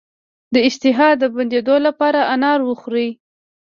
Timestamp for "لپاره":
1.87-2.19